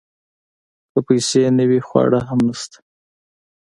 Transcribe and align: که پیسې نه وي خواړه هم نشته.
که 0.91 0.99
پیسې 1.07 1.43
نه 1.57 1.63
وي 1.69 1.79
خواړه 1.87 2.19
هم 2.27 2.39
نشته. 2.47 2.77